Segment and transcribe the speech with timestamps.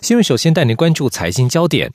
[0.00, 1.92] 新闻首先带您关注财经焦点。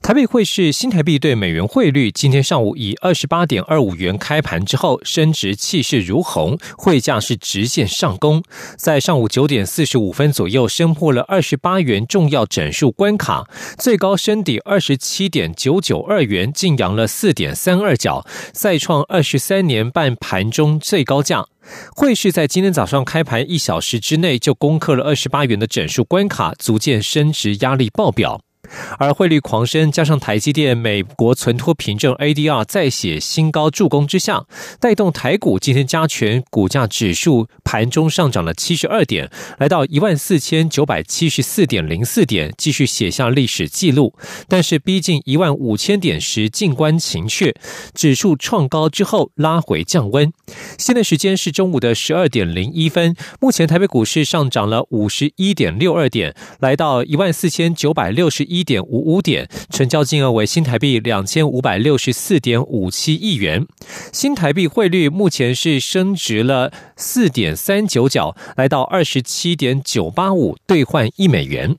[0.00, 8.42] 台北汇市新台币对美元汇率今天上午以二十八点二五元开盘之后升值，气势如虹，汇价是直线上攻，
[8.76, 21.46] 在上午九点四十五分左右升破了二十八元重要整数关卡，最高升抵二十七点九九二元，净扬了四点三二角，再创二十三年半盘中最高价。
[21.94, 28.45] 汇市在今天早上开盘一小时之内就攻克了二十八元的整数关卡，逐渐升值压力爆表。
[28.98, 34.44] 而汇率狂升，加上台积电美国存托凭证 ADR 再写新高助攻之下，
[34.80, 44.14] 带动台股今天加权股价指数盘中上涨了七十二点，来到一万四千九百七十四点零四点，继续写下历史纪录。
[44.48, 47.54] 但是逼近一万五千点时，静观情却，
[47.94, 50.32] 指数创高之后拉回降温。
[50.78, 58.55] 现在时间是中午的十二点零一分，目前台北股市上涨了五十一点六二点，来到一万四千九百六十一。
[58.56, 63.66] 一点五五点，成交金额为新台币两千五百六十四点五七亿元。
[64.12, 71.76] 新台币汇率目前是升值了四点三九角，来到二十七点九八五兑换一美元。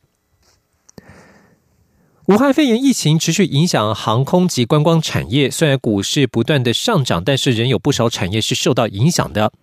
[2.27, 9.53] 武汉肺炎疫情持续影响航空及观光产业，虽然股市不断的上涨，但是仍有不少产业是受到影响的。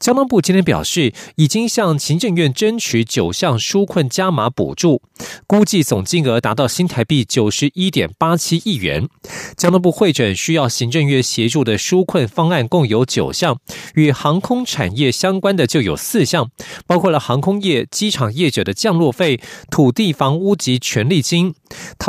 [0.00, 5.02] 交通部今天表示，已经向行政院争取九项纾困加码补助，
[5.46, 9.06] 估计总金额达到新台币九十一点八七亿元。
[9.54, 13.58] 交通部会诊需要行政院协助的纾困方案共有九项，
[13.96, 16.50] 与航空产业相关的就有四项，
[16.86, 19.38] 包括了航空业、机场业者的降落费、
[19.70, 21.54] 土地房屋及权利金。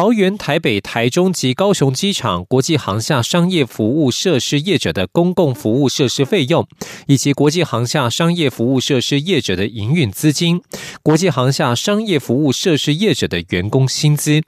[0.06, 6.68] 桃园、台北、台中及高雄机场国际航厦商业服务设施业者的公共服务设施费用，
[7.08, 10.62] 以及国际航厦商业服务设施业者的营运资金，
[11.02, 14.44] 国际航厦商业服务设施业者的员工薪资。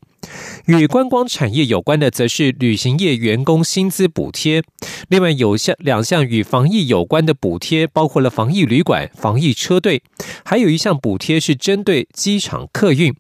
[0.68, 4.62] 与观光产业有关的，则是旅行业员工薪资补贴。
[5.10, 10.04] 另外，有项两项与防疫有关的补贴，包括了防疫旅馆、防疫车队，
[10.46, 13.16] 还有一项补贴是针对机场客运。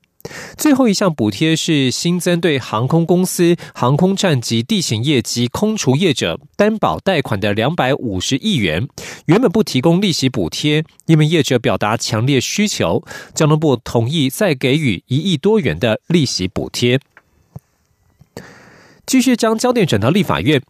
[0.57, 8.87] 最后一项补贴是新增对航空公司、航空站及地形业及空厨业者担保贷款的两百五十亿元。
[9.25, 16.99] 原本不提供利息补贴，因为业者表达强烈需求，交通部同意再给予一亿多元的利息补贴。
[19.05, 20.61] 继续将焦点转到立法院。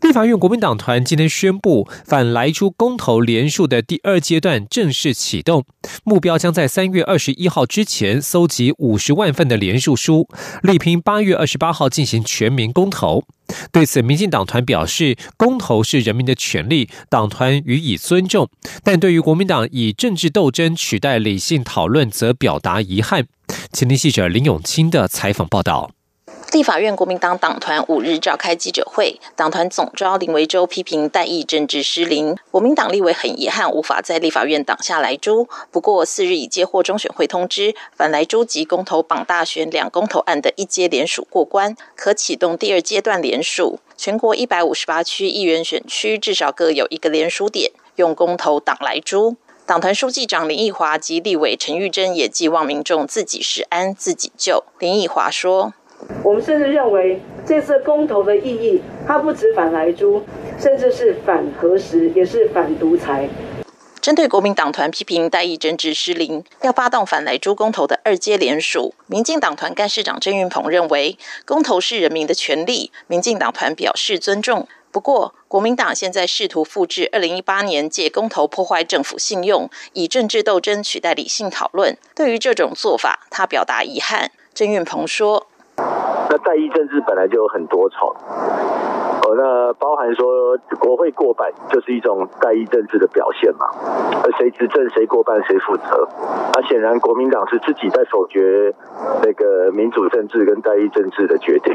[0.00, 5.64] 立法院国民党团今天宣布，反莱猪公投连署的第二阶段正式启动，
[6.04, 10.28] 目标将在三月二十一号之前搜集五十万份的连署书，
[10.62, 13.24] 力拼八月二十八号进行全民公投。
[13.72, 18.48] 对此，民进党团表示，公投是人民的权利，党团予以尊重。
[18.82, 23.26] 但对于国民党以政治斗争取代理性讨论，则表达遗憾。
[23.72, 25.90] 前听记者林永清的采访报道。
[26.52, 35.48] 立法院国民党党团五日召开记者会，党团总召林维洲批评代议政治失灵，国民党立委很遗憾无法在立法院挡下来猪。
[35.70, 43.78] 不过四日已接获中选会通知，反来珠及公投榜大选两公投案的一阶联署过关，可启动第二阶段联署。
[43.96, 49.36] 全国一百五十八区议员选区至少各有一个联署点，用公投挡来猪。
[49.64, 54.64] 党团书记长林奕华及立委陈玉珍也寄望民众自己是安自己救。
[54.80, 55.72] 林奕华说。
[56.22, 60.22] 我们甚至认为，这次公投的意义，它不止反莱猪，
[60.58, 63.28] 甚至是反核实，也是反独裁。
[64.00, 74.66] 针对国民党团批评代议政治失灵，要发动反莱猪公投的二阶联署，民进党团干事长郑运鹏认为，公投是人民的权利，民进党团表示尊重。
[74.90, 81.96] 不过，国民党现在试图复制二零一八年借公投破坏政府信用，以政治斗争取代理性讨论。
[82.14, 84.32] 对于这种做法，他表达遗憾。
[84.54, 85.49] 郑运鹏说。
[86.44, 93.66] 代议政治本来就有很多重，哦，那包含说国会过半就是一种代议政治的表现嘛，
[94.24, 96.08] 而谁执政谁过半谁负责，
[96.54, 98.74] 那显然国民党是自己在否决
[99.22, 101.74] 那个民主政治跟代议政治的决定。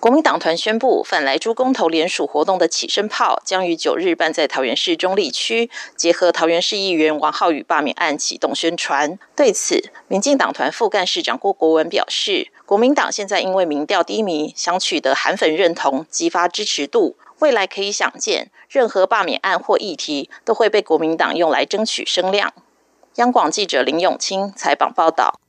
[0.00, 9.16] 国民党团宣布，反来珠公投联署活动的起身炮将于九日办在桃园市中立区，结合桃园市议员王浩宇罢免案启动宣传。
[9.36, 17.16] 对此，民进党团副干事长郭国文表示，国民党现在因为民调低迷，想取得韩粉认同，激发支持度。
[17.40, 22.54] 未来可以想见，任何罢免案或议题都会被国民党用来争取声量。
[23.16, 25.41] 央广记者林永清采访报道。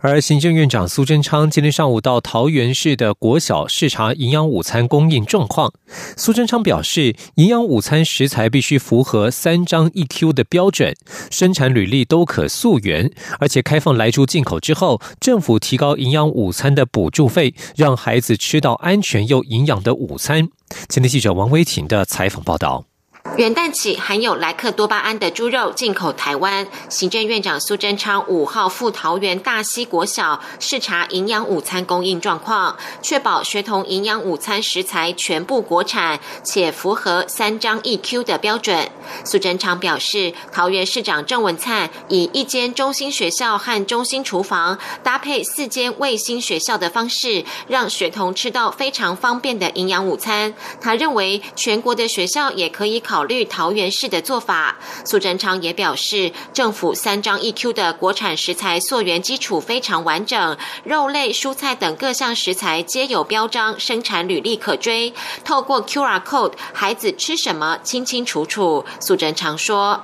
[0.00, 5.72] 而行政院长苏贞昌今天上午到桃园市的国小视察营养午餐供应状况。
[6.16, 10.94] 苏贞昌表示，营养午餐食材必须符合三张一 Q 的标准，
[11.32, 13.10] 生产履历都可溯源，
[13.40, 20.48] 而且开放来猪进口之后，政府提高营养午餐的补助费，让孩子吃到安全又营养的午餐。
[20.88, 22.87] 今天记者王威婷的采访报道。
[23.36, 26.66] 元旦起，含有莱克多巴胺的猪肉进口台湾。
[26.88, 38.90] 行政院长苏贞昌五号赴桃园大溪国小视察营养午餐供应状况，确保学童营养午餐食材全部国产，且符合三张 EQ 的标准。
[39.24, 50.54] 苏贞昌表示，桃园市长郑文灿以一间中心学校和中心厨房搭配四间卫星学校的方式，让学童吃到非常方便的营养午餐。
[50.80, 53.17] 他认为，全国的学校也可以考。
[53.18, 65.12] 考虑桃园市的做法，苏贞昌也表示，政府三张 EQ 的国产食材溯源基础非常完整，肉类、蔬菜等各项食材皆有标章，生产履历可追。
[65.44, 68.84] 透过 QR code，孩子吃什么清清楚楚。
[69.00, 70.00] 苏贞昌说：“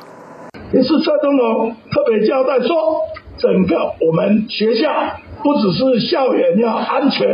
[0.74, 2.98] 也是蔡总统特别交代说，
[3.38, 4.90] 整个我们学校
[5.40, 7.28] 不只是校园要安全，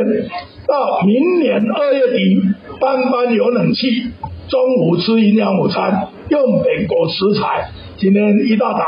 [0.68, 2.42] 到明年二月底，
[2.78, 4.10] 班班有冷气。”
[4.50, 7.70] 中午吃营养午餐，用美国食材。
[7.98, 8.80] 今天一大早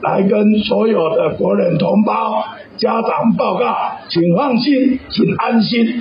[0.00, 2.44] 来跟所有的国人同胞、
[2.76, 3.66] 家长报告，
[4.08, 6.00] 请放心，请安心，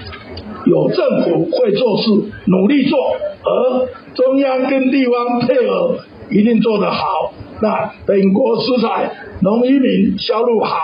[0.65, 2.11] 有政府会做事，
[2.45, 2.99] 努力做，
[3.43, 5.97] 而中央跟地方配合，
[6.29, 7.33] 一定做得好。
[7.59, 10.77] 那本国食材，农民销路好，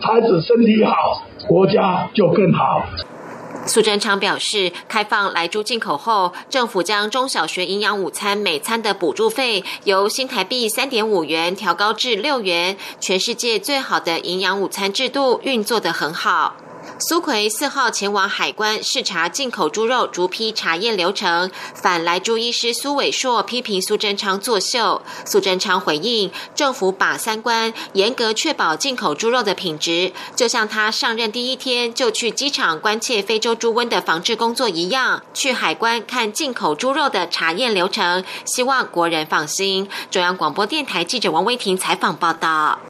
[0.00, 0.94] 孩子身体好，
[1.46, 2.80] 国家就更好。
[3.66, 16.56] 苏贞昌表示，开放莱猪进口后，政府将中小学营养午餐每餐的补助费由新台币三点五元调高至六元，全世界最好的营养午餐制度运作的很好。
[17.06, 25.02] 苏奎四号前往海关视察进口猪肉逐批查验流程，反来猪医师苏伟硕批评苏贞昌作秀。
[25.26, 39.86] 苏贞昌回应，政府把三关，严格确保进口猪肉的品质，就像他上任第一天就去机场关切非洲猪瘟的防治工作一样，去海关看进口猪肉的查验流程，希望国人放心。
[40.10, 42.80] 中央广播电台记者王威婷采访报道。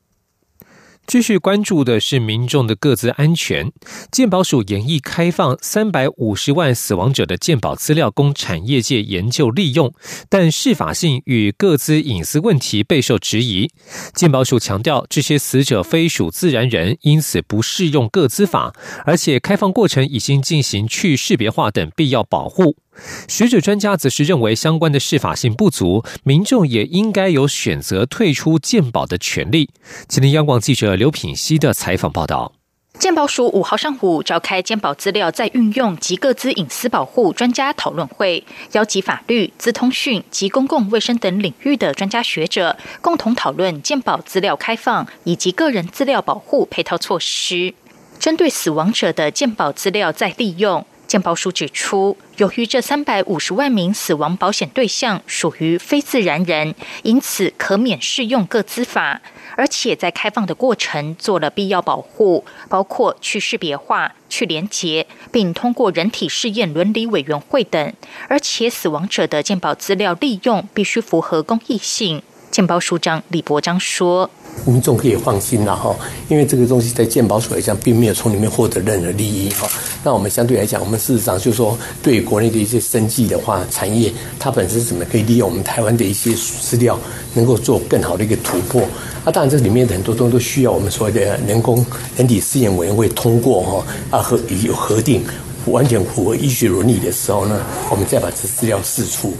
[1.06, 3.70] 继续关注的是民众的各自安全。
[4.10, 9.92] 健保署研议开放三百五十万死亡者的健保资料供产业界研究利用，
[10.28, 13.70] 但适法性与各自隐私问题备受质疑。
[14.14, 18.74] 健保署强调，这些死者非属自然人，因此不适用各自法，
[19.04, 22.76] 而且开放过程已经进行去识别化等必要保护。
[23.28, 29.70] 学者专家则是认为，相关的适法性不足，民众也应该有选择退出健保的权利。
[30.08, 32.52] 今天，央广记者刘品熙的采访报道。
[32.96, 47.74] 健保署五号上午召开健保资料再运用及各资隐私保护专家讨论会，邀集法律、资通讯及公共卫生等领域的专家学者，共同讨论健保资料开放以及个人资料保护配套措施。
[48.20, 50.86] 针对死亡者的健保资料再利用。
[51.06, 59.20] 健保署指出，由于这三百五十万名死亡保险对象属于非自然人，因此可免适用各资法，
[59.56, 67.92] 而且在开放的过程做了必要保护，包括去识别化、去连结，并通过人体试验伦理委员会等，
[68.28, 72.22] 而且死亡者的健保资料利用必须符合公益性。
[72.54, 74.30] 健保署长李伯章说。
[74.64, 75.92] 民众可以放心了哈，
[76.28, 79.68] 因为这个东西在健保所来讲，并没有从里面获得任何利益哈。
[80.04, 86.96] 那我们相对来讲，我们事实上就是说，对国内的一些生计的话，产业它本身怎么可以利用我们台湾的一些资料，
[87.34, 88.82] 能够做更好的一个突破？
[89.24, 91.84] 啊，当然这里面很多东西都需要我们所谓的人工
[92.16, 95.24] 人体试验委员会通过哈啊核有核定，
[95.66, 99.34] 完全符合医学伦理的时候呢，我们再把这资料释出。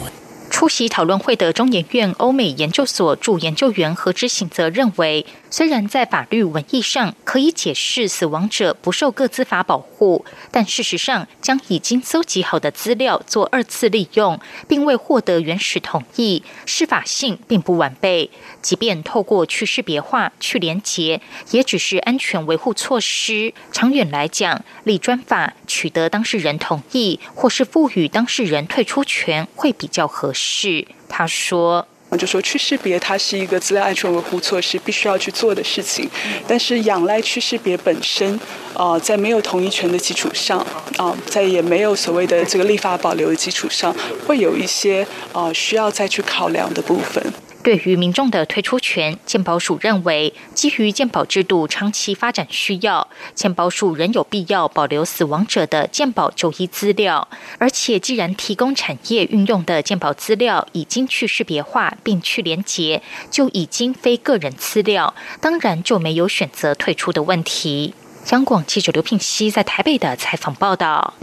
[0.54, 5.26] 出席讨论会的中研院欧美研究所助研究员何之醒则认为。
[5.56, 18.32] 虽然在法律文义上可以解释死亡者不受各资法保护，但事实上将已经搜集好的资料做二次利用，并未获得原始同意，适法性并不完备。
[18.61, 21.20] 即便透过去识别化、去连结，
[21.52, 23.54] 也只是安全维护措施。
[23.70, 30.88] 长远来讲，立专法取得当事人同意，或是赋予当事人退出权，会比较合适。
[31.08, 31.87] 他说。
[32.16, 36.09] 就说去识别它是一个资料安全维护措施必须要去做的事情，
[36.47, 38.38] 但是仰赖去识别本身，
[38.75, 40.59] 啊，在没有同意权的基础上，
[40.97, 43.94] 啊，在也没有所谓的这个立法保留的基础上，
[44.26, 47.23] 会有一些啊需要再去考量的部分。
[47.64, 57.26] 对于民众的退出权，健保署认为，基于健保制度长期发展需要，健保署仍有必要保留死亡者的健保就医资料。
[57.56, 67.94] 而且，既然提供产业运用的健保资料已经去识别化并去连结，就已经非个人资料，当然就没有选择退出的问题。
[68.30, 71.14] 央广记者刘聘熙在台北的采访报道，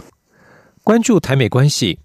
[0.84, 1.98] 关注台美关系。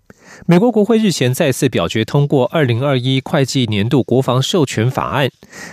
[0.46, 5.30] 美国国会日前再次表决通过二零二一会计年度国防授权法案。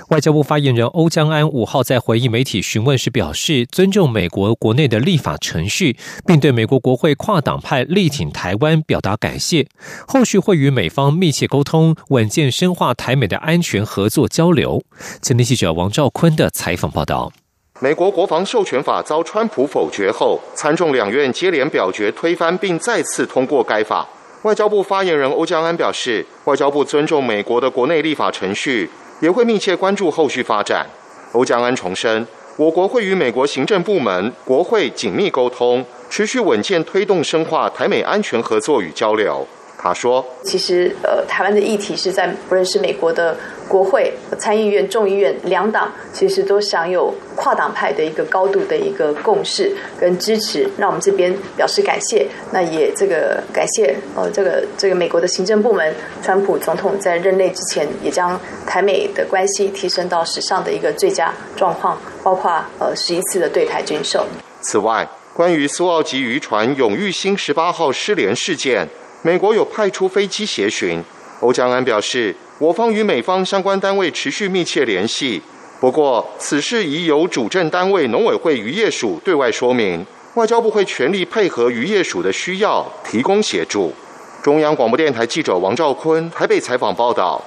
[0.08, 9.66] 外交部发言人欧江安五号在回应媒体询问时表示，尊重美国国内的立法程序，并对美国国会跨党派力挺台湾表达感谢。
[10.06, 14.82] 后续会与美方密切沟通，稳健深化台美的安全合作交流。
[15.20, 17.32] 前天记者王兆坤的采访报道。
[17.80, 24.06] 美国国防授权法遭川普否决后，参众两院接连表决推翻并再次通过该法。
[24.42, 28.88] 外交部发言人欧江安表示，外交部尊重美国的国内立法程序，
[29.20, 30.86] 也会密切关注后续发展。
[31.32, 32.24] 欧江安重申，
[32.56, 39.44] 我国会与美国行政部门、国会紧密沟通，持续稳健推动深化台美安全合作与交流。
[39.84, 43.36] 他说：“其实，呃，台湾的议题是在不认识美国的
[43.68, 50.66] 国会、参议院、众议院两党，其实都享有跨党派的一个高度的一个共识跟支持。
[50.78, 64.26] 那我们这边表示感谢，那也这个感谢，呃，这个这个美国的行政部门，川普总统在任内之前也将台美的关系提升到史上的一个最佳状况，包括呃十一次的对台军售。
[64.62, 68.88] 此外，关于苏澳级渔船‘永裕星’十八号失联事件。”
[69.26, 71.02] 美国有派出飞机协寻，
[71.40, 75.40] 欧江安表示，我方与美方相关单位持续密切联系。
[75.80, 80.04] 不过，此事已由主政单位农委会渔业署对外说明，
[80.34, 83.94] 外交部会全力配合渔业署的需要，提供协助。
[84.42, 87.42] 中央广播电台记者王兆坤台北采访报道。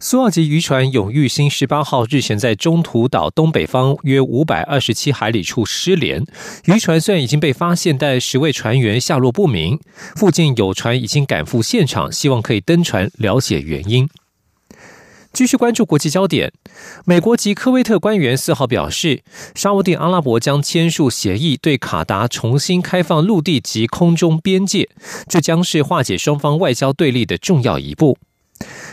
[0.00, 6.24] 苏澳级渔船“永裕星”十八号日前在中途岛东北方约五百二十七海里处失联。
[6.66, 9.80] 渔船虽然已经被发现，但十位船员下落不明。
[10.14, 14.08] 附近有船已经赶赴现场，希望可以登船了解原因。
[15.32, 16.52] 继续关注国际焦点，
[17.04, 19.24] 美国及科威特官员四号表示，
[19.56, 24.88] 沙地阿拉伯将签署协议，对卡达重新开放陆地及空中边界，
[25.28, 28.16] 这将是化解双方外交对立的重要一步。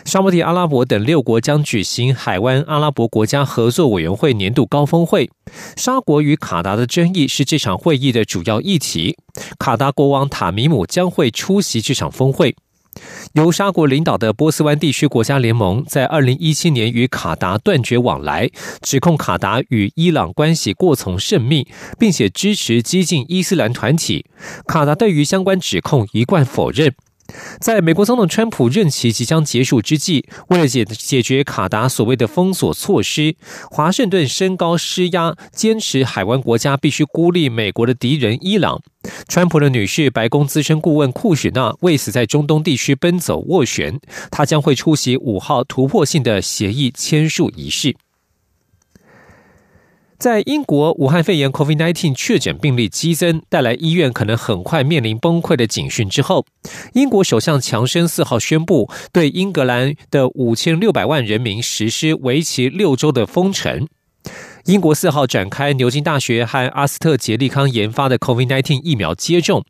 [0.05, 5.29] 沙地阿拉伯等六国将举行海湾阿拉伯国家合作委员会年度高峰会。
[5.75, 9.17] 沙国与卡达的争议是这场会议的主要议题。
[9.57, 12.55] 卡达国王塔米姆将会出席这场峰会。
[13.33, 18.49] 由沙国领导的波斯湾地区国家联盟在二零一七年与卡达断绝往来，
[18.81, 21.67] 指控卡达与伊朗关系过从甚密，
[21.99, 24.25] 并且支持激进伊斯兰团体。
[24.67, 26.93] 卡达对于相关指控一贯否认。
[27.59, 33.35] 在美国总统川普任期即将结束之际，为了解解决卡达所谓的封锁措施，
[33.71, 38.81] 华盛顿升高施压，坚持海湾国家必须孤立美国的敌人伊朗。
[39.27, 43.99] 川普的女婿白宫资深顾问库许纳为此在中东地区奔走斡旋，
[44.31, 47.95] 他将会出席五号突破性的协议签署仪式。
[50.17, 56.45] 在英国，武汉肺炎 （COVID-19） 确诊病例激增，带来医院可能很快面临崩溃的警讯之后，
[56.93, 63.87] 英国首相强生四号宣布，对英格兰的五千六百万人民实施为期六周的封城。
[64.65, 69.63] 英国四号展开牛津大学和阿斯特捷利康研发的 COVID-19 疫苗接种。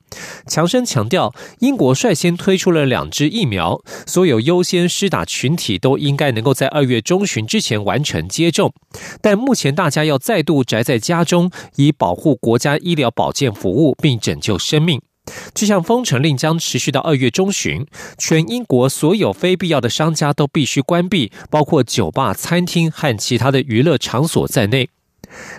[0.47, 8.73] 强生强调，英国率先推出了两支疫苗，所有优先施打群体都应该能够在二月中旬之前完成接种。
[9.21, 15.01] 但目前大家要再度宅在家中，以保护国家医疗保健服务并拯救生命。
[15.53, 17.85] 这项封城令将持续到二月中旬，
[18.17, 24.89] 全英国所有非必要的商家都必须关闭，包括酒吧、餐厅和其他的娱乐场所在内。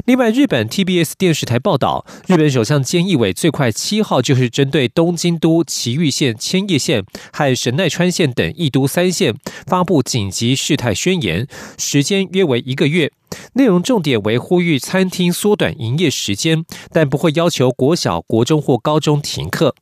[0.07, 9.35] 另外，日本 TBS 电视台报道，日本首相菅义伟最快七号就是针对东京都埼玉县、千叶县和神奈川县等一都三县
[9.67, 11.47] 发布紧急事态宣言，
[11.77, 13.11] 时间约为一个月。
[13.55, 19.75] 内容重点为呼吁餐厅缩短营业时间，但不会要求国小、国中或高中停课。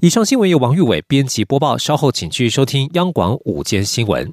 [0.00, 4.32] 以上新闻由王玉伟编辑播报，稍后请继续收听央广午间新闻。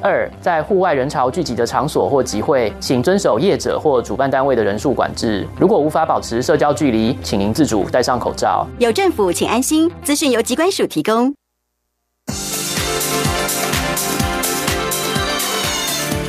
[0.00, 5.46] 二，在户外人潮聚集的场所或集会，请遵守业者或主办单位的人数管制。
[5.58, 8.66] 如果无法保持社交距离，请您自主戴上口罩。
[8.78, 9.90] 有政府，请安心。
[10.02, 11.34] 资讯由机关署提供。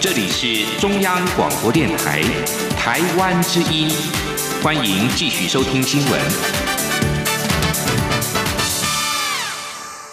[0.01, 2.21] 这里是中央广播电台
[2.77, 3.89] 台湾之音，
[4.63, 6.58] 欢迎继续收听新闻。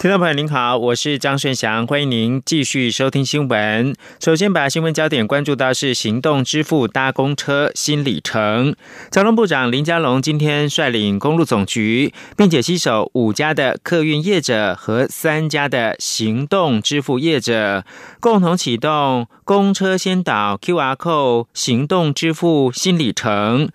[0.07, 3.93] 听众朋友您好，我是张顺祥，欢迎您继续收听新闻。
[4.21, 8.73] 首先把新闻焦点关注到是行动支付搭公车新里程。
[9.11, 17.83] 交通部长林佳龙今天率领公路总局，并且携手五家的客运业者和三家的行动支付业者，
[18.21, 23.69] 共同启动公车先导 QR Code 行动支付新里程。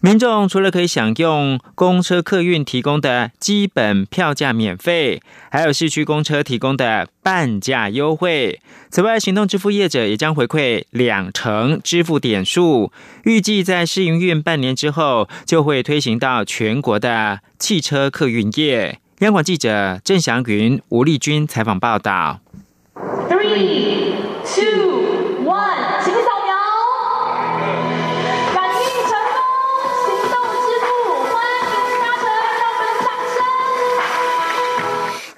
[0.00, 8.60] 民众除了可以享用公车客运提供的基本票价免费，还有市区公车提供的半价优惠。
[8.90, 12.92] 此外，行动支付业者也将回馈两成支付点数。
[13.24, 19.00] 预计在试营运半年之后，就会推行到全国的汽车客运业。
[19.18, 22.38] 央广记者郑祥云、吴丽君采访报道。
[23.28, 24.14] Three,
[24.44, 24.87] two,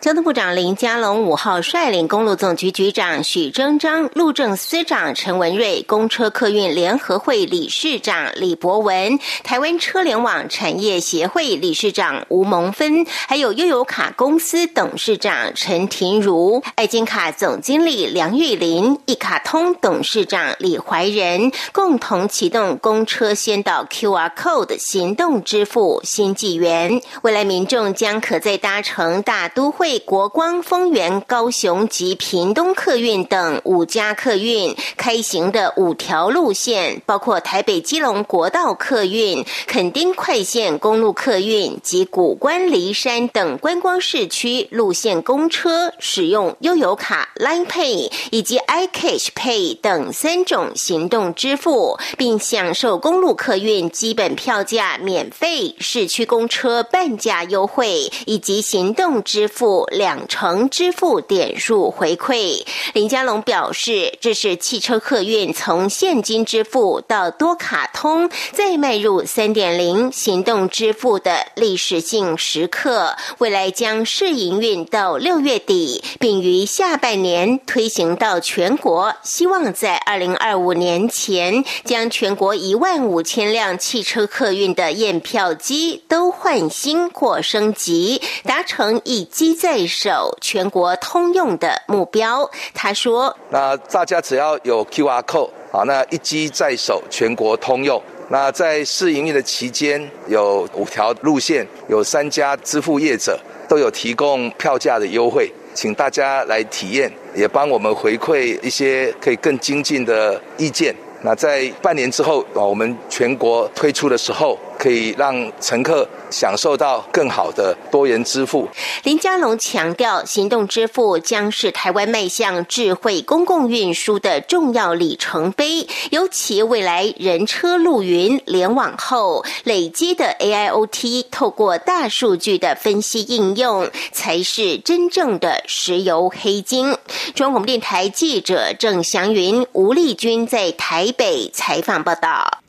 [0.00, 27.02] 交通部长林佳龙五号率领公路总局局长许征章、路政司长陈文瑞、公车客运联合会理事长李博文、台湾车联网产业协会理事长吴蒙芬，还有悠游卡公司董事长陈庭如、爱金卡总经理梁玉林、一卡通董事长李怀仁，共同启动公车先导 QR Code 行动支付新纪元。
[27.20, 29.89] 未来民众将可在搭乘大都会。
[29.98, 59.79] 国光、丰原、高雄及屏东客运等五家客运开行的五条路线，包括台北基隆国道客运、垦丁快线公路客运及古关梨山等观光市区路线公车，使用悠游卡、Line Pay 以及 iCash Pay 等三种行动支付，并享受公路客运基本票价免费、市区公车半价优惠以及行动支付。
[59.90, 73.16] 两成支付点数回馈，林佳龙表示，这是汽车客运从现金支付到多卡通，再迈入三点零行动支付的历史性时刻。
[73.38, 89.69] 未来将试营运到六月底，并于下半年推行到全国，希望在二零二五年前将全国一万五千辆汽车客运的验票机都换新或升级，达成一机在。
[89.70, 98.02] 在手全国通用的目标，他说：“那大家只要有 QR code 啊，那一机在手，全国通用。
[98.30, 110.92] 那在试营运的期间，有五条路线，有三家支付业者都有提供票价的优惠，请大家来体验，也帮我们回馈一些可以更精进的意见。
[111.22, 118.68] 那在半年之后啊，我们全国推出的时候。”可以让乘客享受到更好的多元支付。
[119.04, 125.86] 林佳龙强调，行动支付将是台湾迈向智慧公共运输的重要里程碑。
[126.10, 136.96] 尤其未来人车路云联网后，累积的 AIoT 透过大数据的分析应用，才是真正的石油黑金。
[137.34, 142.60] 中广电台记者郑祥云、吴丽君在台北采访报道。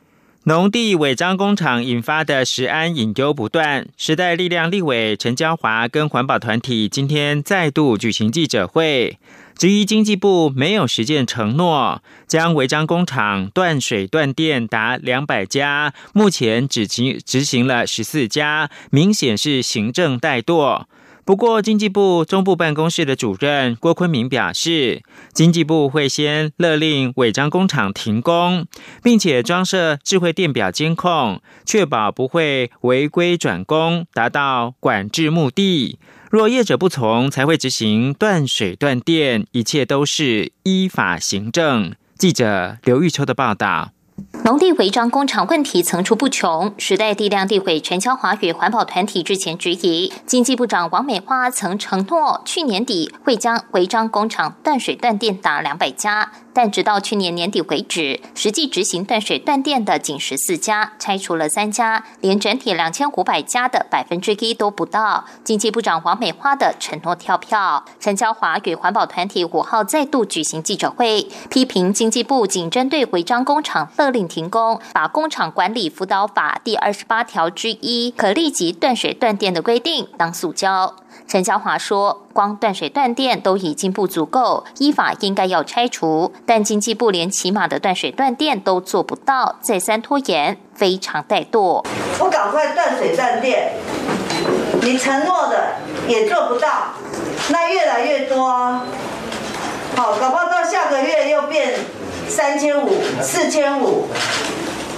[0.44, 9.20] 农地违章工厂引发的食安隐忧不断，时代力量立委陈娇华跟环保团体今天再度举行记者会，
[9.56, 20.86] 质疑经济部没有实践承诺，将违章工厂断水断电达两百家，目前只行执行了十四家，明显是行政怠惰。
[21.24, 28.66] 不过，经济部中部办公室的主任郭坤明表示，经济部会先勒令违章工厂停工，
[29.04, 35.96] 并且装设智慧电表监控，确保不会违规转工，达到管制目的。
[36.28, 41.94] 若业者不从，才会执行断水断电，一切都是依法行政。
[42.18, 43.92] 记者刘玉秋的报道。
[44.44, 56.32] 农地违章工厂问题层出不穷，时代地量地委陈乔华与环保团体之前质疑，经济部长王美花曾承诺去年底会将违章工厂断水断电达两百家。
[56.54, 65.24] 但直到去年年底为止，实际执行断水断电的仅十四家，拆除了三家，连整体两千五百家的百分之一都不到。
[65.44, 80.96] 经济部长王美花的承诺跳票，陈娇华与环保团体五号再度举行记者会，批评经济部仅针对违章工厂勒令停工，把工厂管理辅导法第二十八条之一可立即断水断电的规定当塑胶。
[81.28, 86.32] 陈嘉华说：“光断水断电都已经不足够，依法应该要拆除。
[86.46, 91.84] 但经济部连起码的断水断电都做不到，再三拖延，非常怠惰。
[92.18, 93.74] 不赶快断水断电，
[94.80, 95.74] 你承诺的
[96.08, 96.68] 也做不到，
[97.50, 98.48] 那越来越多。
[99.94, 101.74] 好，搞不好到下个月又变
[102.28, 104.06] 三千五、四千五、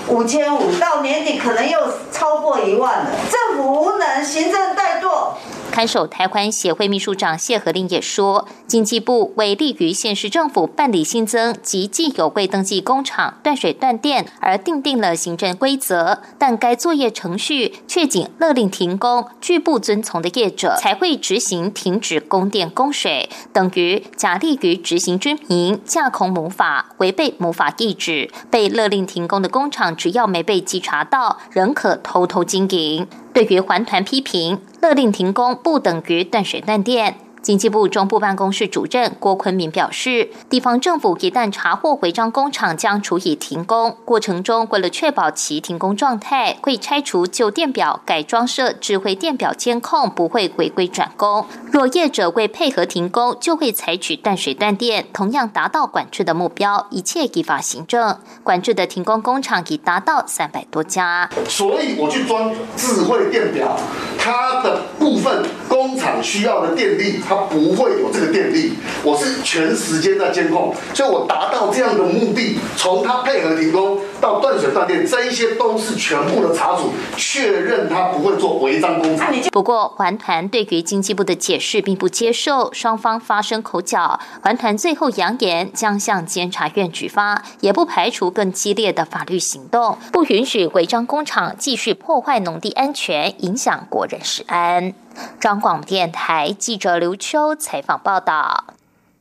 [0.08, 1.78] 五千五，到年底可能又
[2.12, 3.10] 超过一万了。
[3.30, 5.34] 政府无能，行政怠惰。”
[5.74, 28.30] 看守台湾协会秘书长谢和令也说，经济部为利于县市政府办理新增及既有未登记工厂断水断电而订定了行政规则，但该作业程序却仅勒令停工，拒不遵从的业者才会执行停止供电供水，等于假利于执行居民架空母法，违背母法意志。
[28.48, 33.08] 被勒令停工的工厂，只要没被稽查到，仍可偷偷经营。
[33.34, 37.16] 对于环团批评，勒令停工不等于断水断电。
[37.44, 43.94] 经济部中部办公室主任郭坤明表示，地方政府一旦查获违章工厂，将处以停工。
[44.06, 51.44] 过程中，为了确保其停工状态，会拆除旧电表，改装设智慧电表监控，不会违规转工。
[51.70, 56.86] 若业者未配合停工，就会采取断水断电，同样达到管制的目标。
[56.88, 58.18] 一切依法行政。
[58.42, 61.28] 管制的停工工厂已达到三百多家。
[61.46, 63.78] 所以我去装智慧电表，
[64.18, 67.20] 它的部分工厂需要的电力。
[67.34, 79.26] 他不会有这个电力，我是全时间在监控，所以我达到这样的目的，从他配合停工到断水断电，这一些都是全部的查处，确认他不会做违章工程。
[79.52, 94.94] 不过环团对于经济部的解释并不接受，双方发生口角，环团最后扬言将向监察院举发，也不排除更激烈的法律行动，不允许违章工厂继续破坏农地安全，影响国人食安。
[95.38, 98.64] 张广电台记者刘秋采访报道：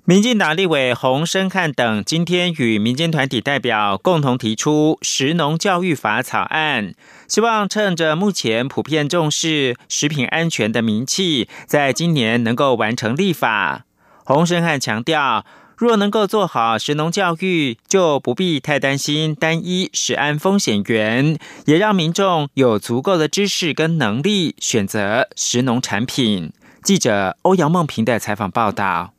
[0.05, 6.93] 民进党立委洪生汉等今天与民间团体代表共同提出《食农教育法》草案，
[7.25, 13.85] 希望趁着目前普遍重视食品安全的名气，在今年能够完成立法。
[14.25, 15.45] 洪生汉强调。
[15.75, 26.53] 若能够做好食农教育，就不必太担心单一食安风险源，也让民众有足够的知识跟能力选择食农产品。
[26.83, 29.13] 记者欧阳梦平的采访报道。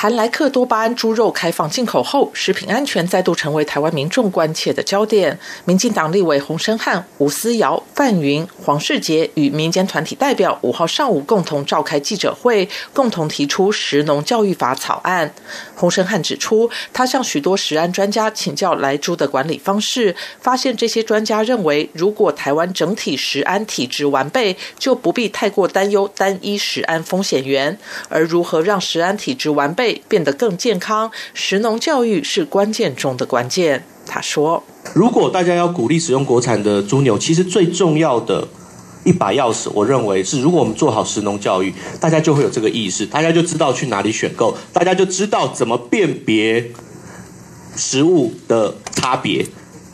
[0.00, 5.38] 含莱克多巴胺猪肉开放进口后，食品安全再度成为台湾民众关切的焦点。
[5.66, 15.34] 民进党立委洪生汉、吴思瑶、范云、黄世杰与民间团体代表五号上午共同召开记者会，共同提出食农教育法草案。
[15.74, 27.78] 洪生汉指出，他向许多食安专家请教来猪的管理方式，发现这些专家认为，如果台湾整体食安体质完备，就不必太过担忧单一食安风险源。
[28.08, 33.84] 而如何让食安体质完备变得更健康，食农教育是关键中的关键。
[34.06, 34.62] 他说
[34.94, 38.48] ：“如果大家要鼓励使用国产的猪牛，其实最重要的
[39.04, 46.70] 一把钥匙，我认为是，如果我们做好食农教育，大家就会有这个意识，大家就知道去哪里选购，大家就知道怎么辨别
[47.76, 49.46] 食物的差别，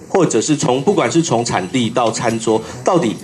[0.09, 3.17] 或者是从不管是从产地到餐桌，到底。”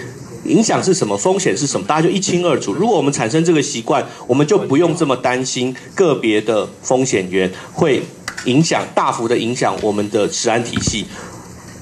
[0.44, 1.16] 影响是什么？
[1.16, 1.86] 风险是什么？
[1.86, 2.72] 大家就一清二楚。
[2.72, 8.02] 如果我们产生这个习惯，我们就不用这么担心个别的风险源会
[8.46, 11.06] 影响大幅的影响我们的食安体系，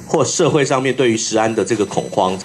[0.06, 2.38] 或社会上面对于食安的这个恐慌。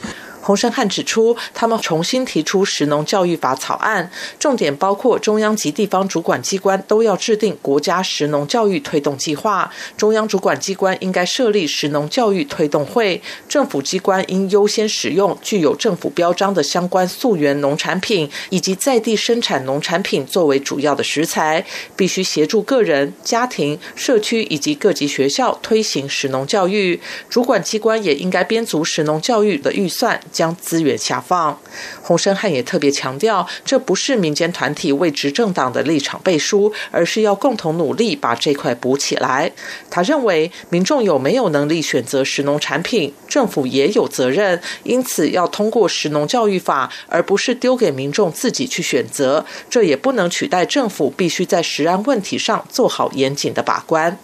[0.46, 30.22] 洪生汉指出，他们重新提出食农教育法草案，重点包括中央及地方主管机关都要制定国家食农教育推动计划，中央主管机关应该设立食农教育推动会，政府机关应优先使用具有政府标章的相关溯源农产品以及在地生产农产品作为主要的食材，必须协助个人、家庭、社区以及各级学校推行食农教育，主管机关也应该编足食农教育的预算。
[30.36, 31.58] 将资源下放。
[32.02, 39.54] 洪生汉也特别强调，这不是民间团体为执政党的立场背书，而是要共同努力把这块补起来。
[39.90, 49.46] 他认为，民众有没有能力选择食农产品，政府也有责任，因此要通过食农教育法，而不是丢给民众自己去选择。
[49.70, 54.20] 这也不能取代政府必须在食安问题上做好严谨的把关。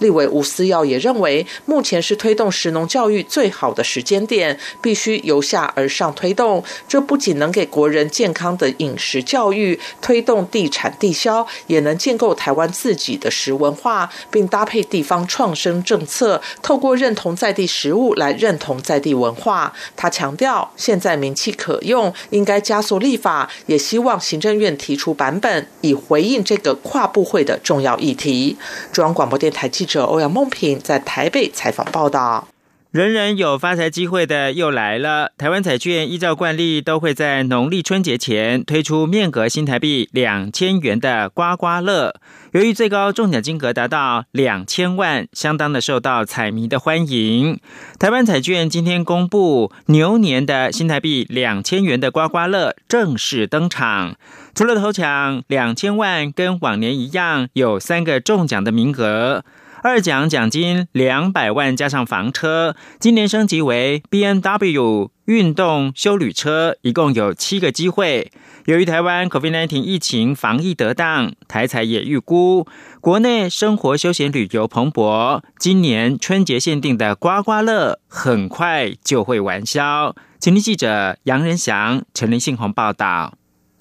[0.00, 6.64] 立委吴思耀也认为，目前是推动食农教育最好的时间点，必须由下而上推动。
[6.88, 19.72] 这不仅能给国人健康的饮食教育，推动地产地销，也能建构台湾自己的食文化，并搭配地方创生政策，透过认同在地食物来认同在地文化。
[19.96, 28.56] 他强调，现在名气可用，应该加速立法，也希望行政院提出版本，以回应这个跨部会的重要议题。
[28.92, 29.72] 中央广播电台。
[29.72, 32.51] 记者欧阳梦平在台北采访报道。
[32.92, 35.32] 人人有发财机会的又来了。
[35.38, 42.14] 台湾彩券依照惯例都会在农历春节前推出面额新台币两千元的刮刮乐。
[42.52, 47.58] 由于最高中奖金额达到两千万，相当的受到彩迷的欢迎。
[47.98, 54.16] 台湾彩券今天公布牛年的新台币两千元的刮刮乐正式登场。
[54.54, 59.46] 除了头奖两千万，跟往年一样有三个中奖的名额，
[59.82, 68.30] 二奖奖金两百万加上房车，今年升级为 B N W 运动修旅车，一共有七个机会。
[68.66, 72.64] 由于台湾 COVID-19 疫情防疫得当，台彩也预估
[73.00, 80.14] 国内生活休闲旅游蓬勃，今年春节限定的刮刮乐很快就会完销。
[80.38, 83.34] 请听记者杨仁祥、陈林信宏报道。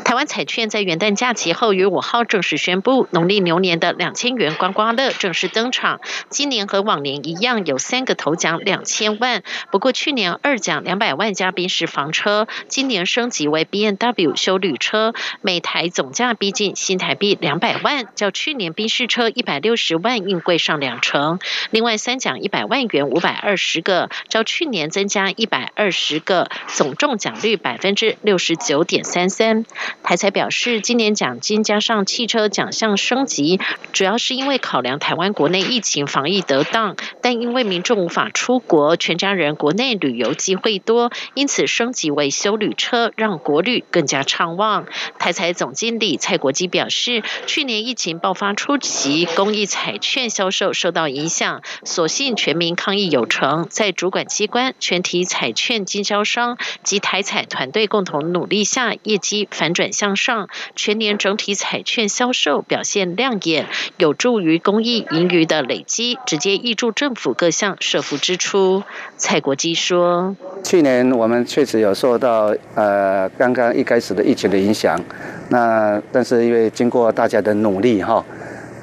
[0.04, 6.02] 台湾彩券在元旦假期后于五号正式宣布，农历牛年的两千元刮刮乐正式登场。
[6.30, 9.44] 今年和往年一样，有三个头奖两千万。
[9.72, 21.40] 不过去年二奖两百万加宾士房车，今年升级为 B N W 修旅车，每台总价逼近新台币两百万，较去年宾士车一百六十万硬贵上两成。
[21.70, 29.66] 另外三奖一百万元五百二十个，较去年增加一百二十个，总中奖率百分之六十九点三三。
[30.04, 33.60] 台彩表示，今年奖金加上汽车奖项升级，
[33.94, 44.86] 主要是因为考量台湾国内疫情防疫得当，但因为民众无法出国，全家人国内旅游机会多，因此升级为修旅车，让国旅更加畅旺。
[45.20, 59.81] 台彩总经理蔡国基表示，去年疫情爆发初期，公益彩券销售受到影响，所幸全民抗疫有成，在主管机关、全体彩券经销商及台彩团队共同努力下，业绩反转。
[59.82, 63.66] 转向上，全年整体彩券销售表现亮眼，
[63.98, 68.84] 有助于公益盈余的累积，直接挹注政府各项社福支出。
[69.18, 75.04] 蔡国基说：“去年我们确实有受到呃刚刚一开始的疫情的影响，
[75.50, 78.24] 那但是因为经过大家的努力哈，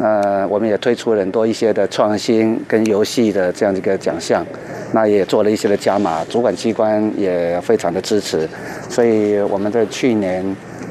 [0.00, 4.44] 呃我们也推出了很多一些的创新跟游戏的这样一个奖项，
[4.92, 8.48] 那也做了一些的加码，主管机关也非常的支持，
[8.88, 10.44] 所以我们在去年。”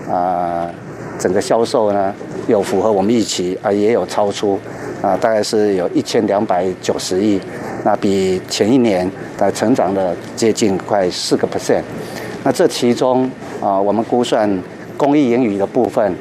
[0.10, 0.70] 啊，
[1.20, 2.14] 整个销售呢
[2.48, 4.60] 有符合我们预期啊，也有超出
[5.02, 7.40] 啊，大概是有一千两百九十亿，
[7.84, 11.82] 那比前一年的成长了接近快四个 percent。
[12.44, 13.30] 那这其中
[13.62, 14.50] 啊，我们估算
[14.96, 16.16] 公益盈余的部分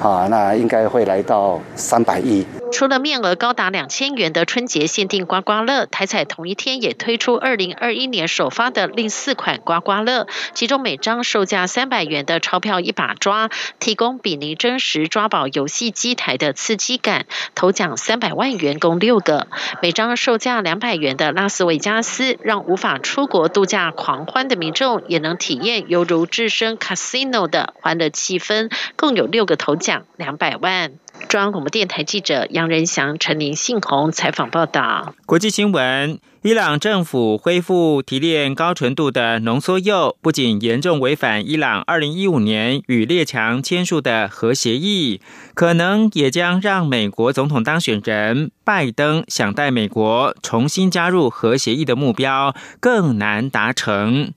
[0.00, 2.46] 啊，那应该会来到三百亿。
[2.72, 19.46] 除了面额高达两千元的春节限定刮刮乐，台彩同一天也推出二零二一年首发的另四款刮刮乐，其中每张售价三百元的钞票一把抓，提供比拟真实抓宝游戏机台的刺激感，头奖三百万元共六个；
[19.82, 30.94] 每张售价两百元的拉斯维加斯，让无法出国度假狂欢的民众也能体验犹如置身 casino 的欢乐气氛，共有六个头奖两百万。
[31.28, 35.14] 中央广播电台记者杨仁祥、陈林信宏采访报道。
[35.24, 45.20] 国际新闻：伊朗政府恢复提炼高纯度的浓缩铀，不仅严重违反伊朗二零一五年与列强签署的核协议，
[45.54, 54.32] 可能也将让美国总统当选人拜登想带美国重新加入核协议的目标更难达成。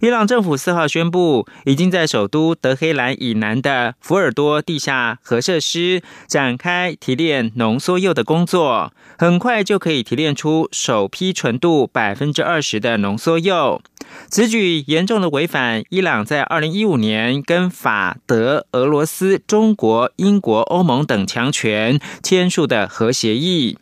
[0.00, 13.82] 伊朗政府四号宣布，已经在首都德黑兰以南的福尔多地下核设施展开提炼浓缩铀的工作，很快就可以提炼出首批纯度百分之二十的浓缩铀。
[14.30, 23.76] 此举严重的违反伊朗在二零一五年跟法、德、俄罗斯、中国、英国、欧盟等强权签署的核协议。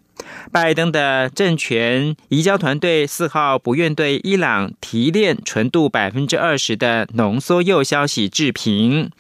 [0.52, 9.10] 拜登的政权移交团队四号不愿对伊朗提炼纯度百分之二十的浓缩铀消息置评，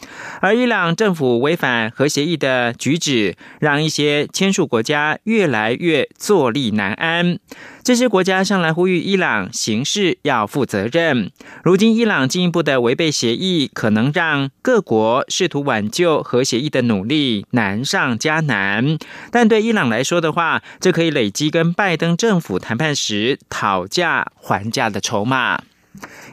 [0.40, 7.38] 而伊朗政府违反核协议的举止，让一些签署国家越来越坐立难安。
[7.82, 11.30] 这些国家向来呼吁伊朗行事要负责任。
[11.64, 18.98] 如今，伊朗进一步的违背协议，可能让各国试图挽救核协议的努力难上加难。
[19.30, 25.62] 但对伊朗来说的话，这可以累积跟拜登政府谈判时讨价还价的筹码。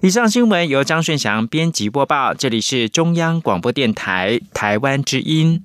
[0.01, 5.63] 以上新闻由张顺祥编辑播报，这里是中央广播电台台湾之音。